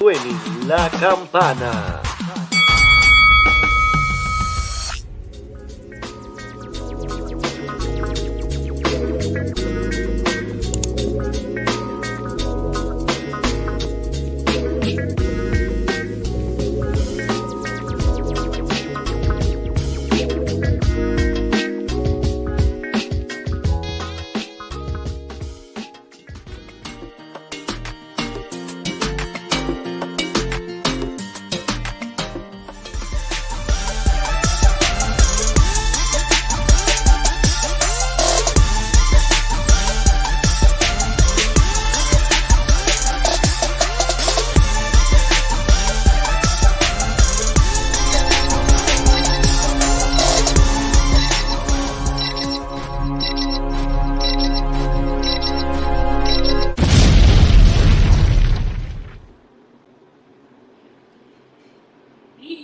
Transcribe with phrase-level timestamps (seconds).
[0.00, 0.34] suene
[0.66, 2.09] la campana.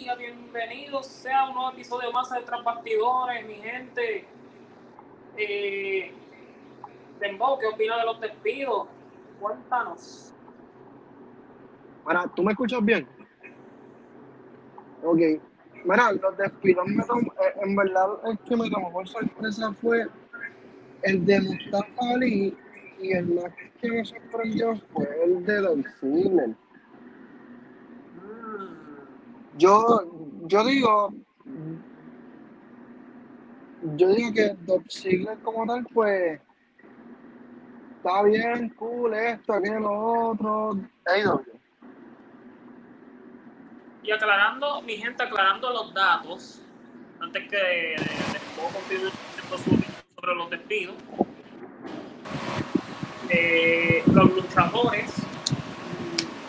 [0.00, 4.24] Bienvenidos sea un nuevo episodio más de Tras Bastidores, mi gente.
[5.36, 6.12] Eh,
[7.20, 8.88] ¿qué opina de los despidos?
[9.38, 10.32] Cuéntanos.
[12.06, 13.06] Mira, ¿tú me escuchas bien?
[15.04, 15.18] Ok.
[15.84, 20.06] Mira, los despidos me tom- eh, en verdad es que me tomó por sorpresa fue
[21.02, 22.56] el de Mustafa Ali
[22.98, 25.84] y el más que me sorprendió fue el de Don.
[29.60, 30.06] Yo,
[30.46, 31.12] yo digo,
[33.94, 36.40] yo digo que Don Ziggler como tal, pues,
[37.96, 40.80] está bien, cool, esto, aquello, lo otro.
[41.04, 41.44] AEW.
[44.02, 46.62] Y aclarando, mi gente, aclarando los datos,
[47.20, 47.96] antes que
[48.54, 49.12] su opinión
[50.14, 50.94] sobre los despidos,
[53.28, 55.19] eh, los luchadores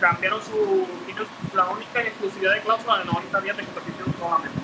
[0.00, 4.58] cambiaron su tienen la única exclusividad de cláusula de 90 días de competición solamente.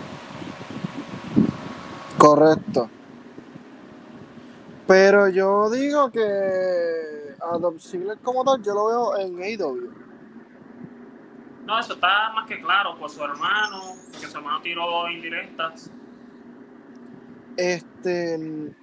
[2.19, 2.91] Correcto.
[4.87, 9.93] Pero yo digo que a Dolph Ziggler como tal yo lo veo en AEW.
[11.65, 15.91] No, eso está más que claro por su hermano, que su hermano tiró indirectas.
[17.57, 18.75] Este.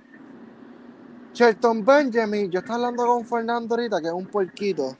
[1.33, 4.97] Shelton Benjamin, yo estaba hablando con Fernando ahorita, que es un puerquito.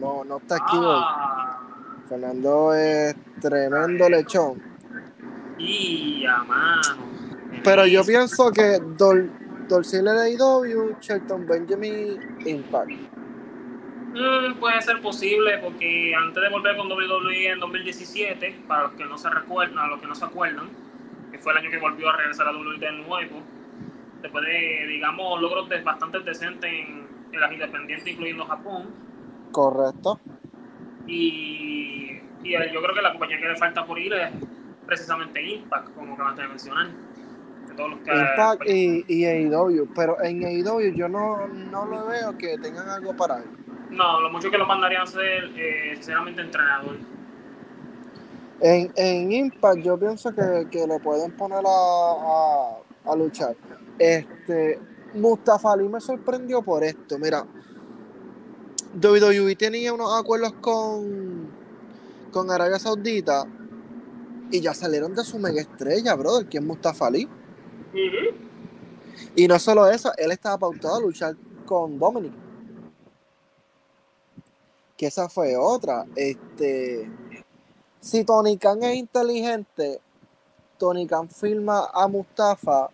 [0.00, 1.00] No, no está aquí hoy.
[1.02, 1.60] Ah,
[2.08, 4.62] Fernando es tremendo lechón.
[5.58, 7.06] y a mano.
[7.64, 9.30] Pero yo pienso que Dol,
[9.84, 12.90] Ziggler AEW, Shelton Benjamin Impact.
[12.90, 19.04] Mm, puede ser posible porque antes de volver con WWE en 2017, para los que
[19.04, 20.68] no se recuerdan, a los que no se acuerdan,
[21.32, 23.42] que fue el año que volvió a regresar a WWE de nuevo,
[24.22, 28.86] después de, digamos, logros de- bastante decentes en, en las independientes, incluyendo Japón,
[29.56, 30.20] Correcto.
[31.06, 34.30] y, y eh, yo creo que la compañía que le falta por ir es
[34.84, 36.88] precisamente Impact, como acabas de mencionar.
[37.66, 39.88] De todos los que, Impact y, y AEW.
[39.94, 43.48] Pero en AEW yo no, no lo veo que tengan algo para él.
[43.88, 46.98] No, lo mucho que lo mandarían a ser, eh, sinceramente, entrenador.
[48.60, 53.56] En, en Impact yo pienso que, que lo pueden poner a, a, a luchar.
[53.98, 54.78] Este,
[55.14, 57.18] Mustafa Ali me sorprendió por esto.
[57.18, 57.46] Mira,
[58.96, 61.50] WWE tenía unos acuerdos con,
[62.32, 63.44] con Arabia Saudita
[64.50, 67.24] y ya salieron de su mega estrella, brother, que es Mustafa Ali.
[67.24, 68.36] Ujú.
[69.34, 71.36] Y no solo eso, él estaba pautado a luchar
[71.66, 72.32] con Dominic.
[74.96, 76.06] Que esa fue otra.
[76.14, 77.10] Este,
[78.00, 80.00] si Tony Khan es inteligente,
[80.78, 82.88] Tony Khan firma a Mustafa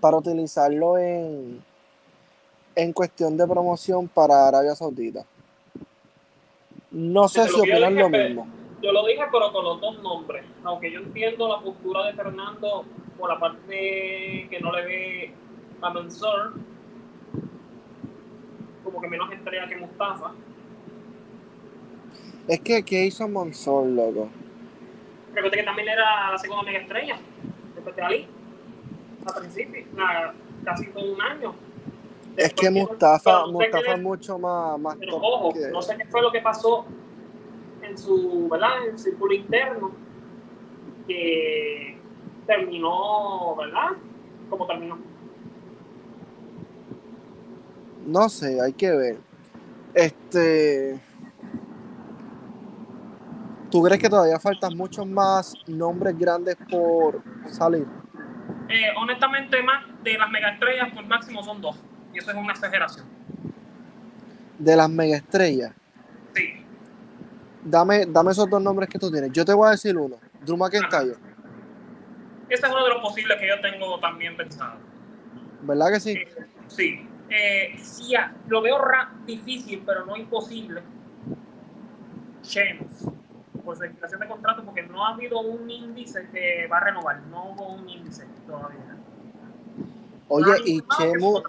[0.00, 1.64] para utilizarlo en,
[2.76, 5.24] en cuestión de promoción para Arabia Saudita.
[6.90, 8.46] No sé si opinan lo pe- mismo.
[8.82, 10.44] Yo lo dije, pero con los dos nombres.
[10.62, 12.84] Aunque yo entiendo la postura de Fernando
[13.18, 15.32] por la parte que no le ve
[15.80, 16.54] a Mansour
[18.84, 20.32] como que menos estrella que Mustafa.
[22.46, 24.28] Es que, ¿qué hizo Monsor, loco?
[25.34, 27.18] Recuerda que también era la segunda mega estrella
[27.74, 28.28] después de Ali.
[29.26, 29.84] Al principio,
[30.64, 31.54] casi todo un año.
[32.36, 36.20] Es que Mustafa, Mustafa es mucho más, más Pero ojo, que- no sé qué fue
[36.22, 36.84] lo que pasó
[37.82, 38.84] en su, ¿verdad?
[38.84, 39.90] En el círculo interno,
[41.06, 41.98] que
[42.46, 43.90] terminó, ¿verdad?
[44.50, 44.98] Como terminó.
[48.06, 49.18] No sé, hay que ver.
[49.94, 51.00] Este.
[53.70, 57.86] ¿Tú crees que todavía faltan muchos más nombres grandes por salir?
[58.68, 61.76] Eh, honestamente, más de las megaestrellas, por máximo son dos.
[62.16, 63.04] Y eso es una exageración.
[64.58, 65.70] De las megaestrellas.
[66.34, 66.64] Sí.
[67.62, 69.30] dame, dame esos dos nombres que tú tienes.
[69.32, 70.16] Yo te voy a decir uno.
[70.40, 71.14] Drew McIntyre.
[72.48, 74.78] Ese es uno de los posibles que yo tengo también pensado.
[75.60, 76.12] ¿Verdad que sí?
[76.12, 76.28] Eh,
[76.68, 77.06] sí.
[77.28, 80.80] Eh, sí, ah, lo veo ra- difícil, pero no imposible.
[82.42, 83.10] Sheamus,
[83.62, 87.20] por su explicación de contrato, porque no ha habido un índice que va a renovar.
[87.22, 88.96] No hubo un índice todavía.
[90.28, 91.42] Oye, Ah, y no, Chemu.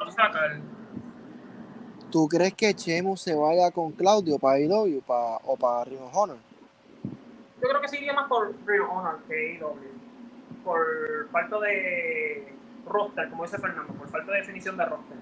[2.11, 6.15] ¿tú crees que Chemu se vaya con Claudio para IW para, o para Ring of
[6.15, 6.37] Honor?
[7.61, 9.97] Yo creo que sí iría más por Ring of Honor que IW.
[10.63, 12.53] Por falta de
[12.85, 15.17] roster, como dice Fernando, por falta de definición de roster.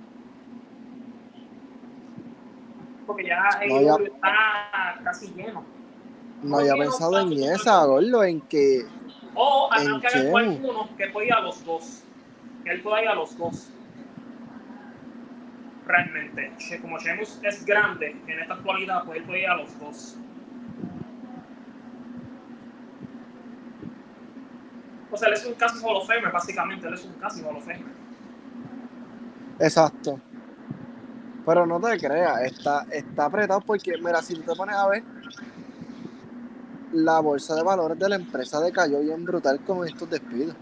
[3.07, 5.63] Porque ya No, ya- está casi lleno.
[6.41, 8.85] No había pensado en esa, gordo, en que
[9.35, 12.04] O a En que alguno que pueda ir a los dos.
[12.65, 13.69] Él pueda ir a los dos.
[15.85, 16.51] Realmente.
[16.81, 20.17] Como Sheamus es grande en esta actualidad, pues él puede ir a los dos.
[25.11, 26.87] O sea, él es un casi Hall of básicamente.
[26.87, 27.67] Él es un casi Hall of.
[29.59, 30.19] Exacto.
[31.45, 35.03] Pero no te creas, está, está apretado porque, mira, si tú te pones a ver,
[36.91, 40.55] la bolsa de valores de la empresa decayó bien brutal con estos despidos.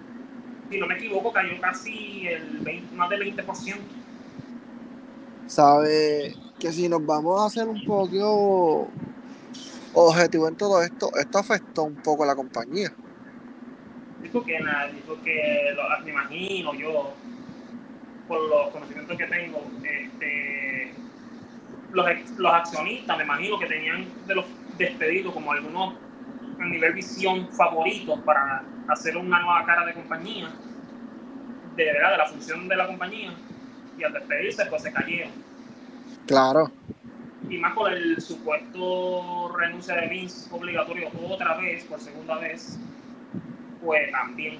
[0.73, 3.77] Si no me equivoco, cayó casi el 20, más del 20%.
[5.45, 6.33] ¿Sabe?
[6.59, 8.89] Que si nos vamos a hacer un poco
[9.93, 12.91] objetivo en todo esto, esto afectó un poco a la compañía.
[14.23, 17.13] Digo que nada, digo que lo- me imagino yo,
[18.27, 20.91] por los conocimientos que tengo, este,
[21.91, 22.05] los,
[22.39, 24.45] los accionistas, me imagino que tenían de los
[24.79, 25.93] despedidos como algunos
[26.59, 30.50] a nivel visión favoritos para hacer una nueva cara de compañía,
[31.75, 33.33] de verdad, de la función de la compañía,
[33.97, 35.31] y al despedirse pues se cayeron.
[36.25, 36.71] Claro.
[37.50, 42.79] Y más con el supuesto renuncia de Vince obligatorio otra vez, por segunda vez,
[43.83, 44.59] pues también.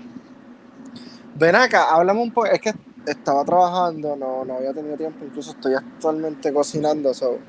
[1.36, 2.48] Ven acá, háblame un poco.
[2.48, 2.74] Es que
[3.07, 7.13] estaba trabajando, no, no había tenido tiempo, incluso estoy actualmente cocinando.
[7.13, 7.39] So.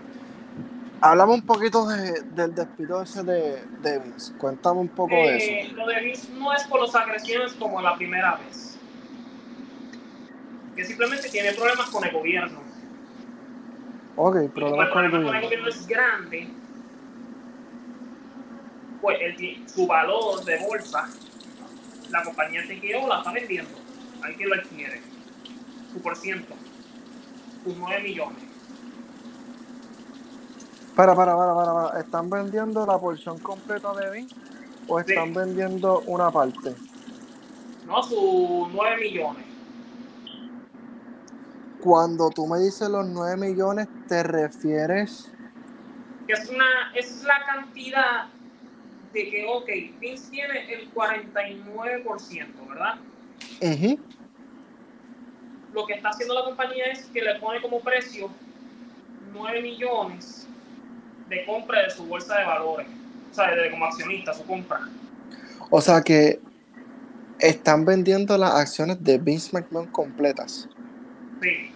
[1.04, 4.32] Háblame un poquito de- del despido ese de, de Vince.
[4.38, 5.50] Cuéntame un poco de eso.
[5.50, 8.78] Eh, lo de Vince no es por las agresiones como la primera vez.
[10.74, 12.58] Que simplemente tiene problemas con el gobierno.
[14.16, 15.42] Ok, problemas el con el con el gobierno.
[15.42, 16.48] gobierno es grande,
[19.02, 21.06] pues ti- su valor de bolsa,
[22.10, 23.72] la compañía TKO la está vendiendo.
[24.22, 25.02] Hay quien lo adquiere.
[25.92, 26.54] Su por ciento.
[27.62, 28.43] Sus 9 millones.
[30.94, 32.00] Para, para, para, para, para.
[32.00, 34.36] ¿Están vendiendo la porción completa de Vince
[34.86, 35.10] o Sí.
[35.10, 36.74] están vendiendo una parte?
[37.86, 39.44] No, sus 9 millones.
[41.82, 45.30] Cuando tú me dices los 9 millones, ¿te refieres?
[46.26, 46.64] que es una
[46.94, 48.28] es la cantidad
[49.12, 49.68] de que, ok,
[50.00, 52.94] Vince tiene el 49%, ¿verdad?
[53.60, 53.98] Ujú.
[55.74, 58.30] Lo que está haciendo la compañía es que le pone como precio
[59.34, 60.43] 9 millones
[61.28, 62.86] de compra de su bolsa de valores,
[63.30, 64.80] o sea, de como accionista, su compra.
[65.70, 66.40] O sea que
[67.38, 70.68] están vendiendo las acciones de Vince McMahon completas.
[71.42, 71.70] Sí.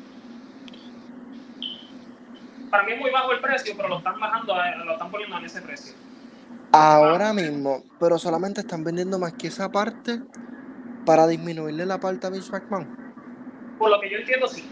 [2.70, 5.38] Para mí es muy bajo el precio, pero lo están bajando, a- lo están poniendo
[5.38, 5.94] en ese precio.
[6.70, 10.20] Ahora mismo, pero solamente están vendiendo más que esa parte
[11.06, 12.86] para disminuirle la parte a Vince McMahon.
[13.78, 14.68] Por lo que yo entiendo, sí.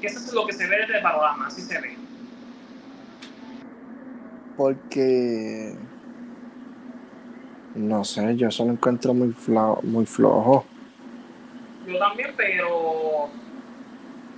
[0.00, 1.96] Que eso es lo que se ve desde el panorama, así se ve.
[4.58, 5.76] Porque.
[7.76, 10.64] No sé, yo eso lo encuentro muy, fla- muy flojo.
[11.86, 13.28] Yo también, pero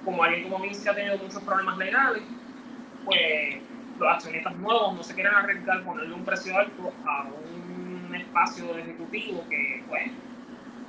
[0.04, 2.22] como alguien como Vince que ha tenido muchos problemas legales,
[3.06, 3.20] pues
[3.98, 9.42] los accionistas nuevos no se quieren arriesgar ponerle un precio alto a un espacio ejecutivo
[9.48, 10.02] que, pues,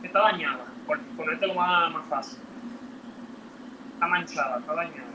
[0.04, 2.40] está dañada, por ponértelo más, más fácil.
[3.94, 5.11] Está manchada, está dañada.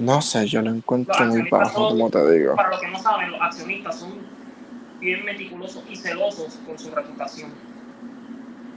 [0.00, 2.56] No sé, yo lo encuentro muy bajo, son- como te digo.
[2.56, 4.14] Para los que no saben, los accionistas son
[4.98, 7.50] bien meticulosos y celosos con su reputación.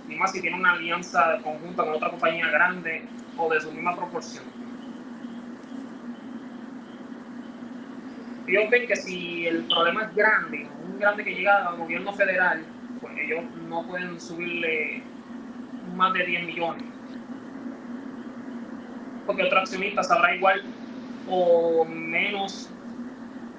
[0.09, 3.05] Y más si tienen una alianza conjunta con otra compañía grande
[3.37, 4.43] o de su misma proporción.
[8.45, 12.65] Ellos ven que si el problema es grande, un grande que llega al gobierno federal,
[12.99, 15.01] pues ellos no pueden subirle
[15.95, 16.83] más de 10 millones.
[19.25, 20.61] Porque otro accionista sabrá igual
[21.29, 22.69] o menos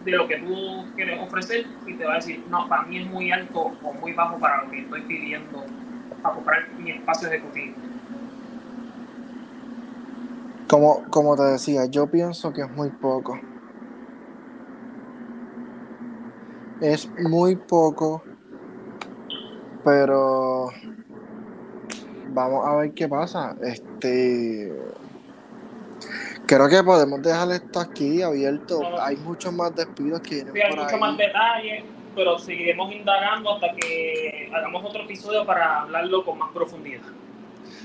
[0.05, 3.07] de lo que tú quieres ofrecer y te va a decir, no, para mí es
[3.07, 5.65] muy alto o muy bajo para lo que estoy pidiendo
[6.23, 7.75] para comprar mi espacio ejecutivo.
[10.69, 13.39] Como, como te decía, yo pienso que es muy poco.
[16.81, 18.23] Es muy poco,
[19.85, 20.71] pero
[22.33, 23.57] vamos a ver qué pasa.
[23.63, 24.73] Este
[26.47, 28.81] creo que podemos dejar esto aquí abierto.
[29.01, 31.01] Hay muchos más despidos que vienen Sí, hay por mucho ahí.
[31.01, 31.85] más detalles,
[32.15, 37.03] pero seguiremos indagando hasta que hagamos otro episodio para hablarlo con más profundidad.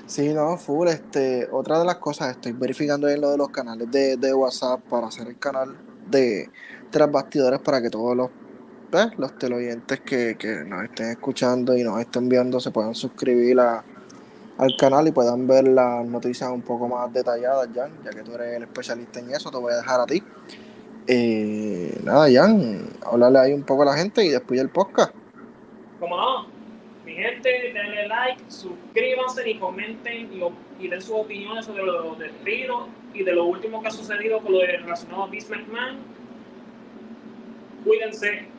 [0.06, 0.88] Sí, no, full.
[0.88, 4.82] Este, otra de las cosas, estoy verificando en lo de los canales de, de WhatsApp
[4.90, 5.76] para hacer el canal
[6.10, 6.50] de
[6.90, 8.30] tras bastidores para que todos los,
[9.18, 13.84] los teleoyentes que, que nos estén escuchando y nos estén viendo se puedan suscribir a,
[14.60, 18.34] al canal y puedan ver las noticias un poco más detalladas, Jan, ya que tú
[18.34, 20.22] eres el especialista en eso, te voy a dejar a ti.
[21.08, 25.16] Eh, nada, Jan, hablarle ahí un poco a la gente y después el podcast.
[25.98, 26.48] Como no,
[27.06, 30.30] mi gente, denle like, suscríbanse y comenten
[30.78, 34.52] y, den sus opiniones sobre los despidos y de lo último que ha sucedido con
[34.52, 35.56] lo relacionado a Vince.
[37.86, 38.59] Cuídense.